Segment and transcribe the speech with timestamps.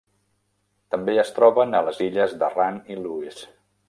[0.95, 3.45] També es troben a les illes d'Arran i Lewis.